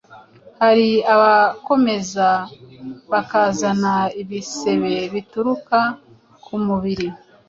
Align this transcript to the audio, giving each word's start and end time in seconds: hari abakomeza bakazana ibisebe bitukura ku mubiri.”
hari 0.59 0.89
abakomeza 1.13 2.27
bakazana 3.11 3.93
ibisebe 4.21 4.93
bitukura 5.13 5.81
ku 6.43 6.55
mubiri.” 6.65 7.07